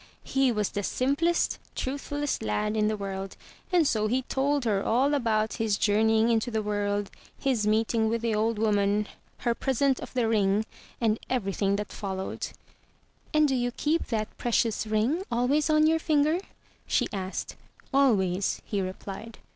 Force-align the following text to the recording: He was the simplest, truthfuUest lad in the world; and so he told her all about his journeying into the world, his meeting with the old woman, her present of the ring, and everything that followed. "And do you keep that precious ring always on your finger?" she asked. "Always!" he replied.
He 0.23 0.51
was 0.51 0.69
the 0.69 0.81
simplest, 0.81 1.59
truthfuUest 1.75 2.41
lad 2.43 2.75
in 2.75 2.87
the 2.87 2.97
world; 2.97 3.37
and 3.71 3.87
so 3.87 4.07
he 4.07 4.23
told 4.23 4.65
her 4.65 4.81
all 4.83 5.13
about 5.13 5.53
his 5.57 5.77
journeying 5.77 6.29
into 6.31 6.49
the 6.49 6.63
world, 6.63 7.11
his 7.37 7.67
meeting 7.67 8.09
with 8.09 8.23
the 8.23 8.33
old 8.33 8.57
woman, 8.57 9.05
her 9.45 9.53
present 9.53 9.99
of 9.99 10.11
the 10.15 10.27
ring, 10.27 10.65
and 10.99 11.19
everything 11.29 11.75
that 11.75 11.89
followed. 11.93 12.47
"And 13.31 13.47
do 13.47 13.53
you 13.53 13.71
keep 13.71 14.07
that 14.07 14.35
precious 14.39 14.87
ring 14.87 15.21
always 15.31 15.69
on 15.69 15.85
your 15.85 15.99
finger?" 15.99 16.39
she 16.87 17.07
asked. 17.13 17.55
"Always!" 17.93 18.59
he 18.65 18.81
replied. 18.81 19.37